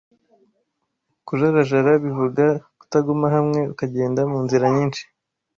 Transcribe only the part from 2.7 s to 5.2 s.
Kutaguma hamwe ukagenda mu nzira nyinshi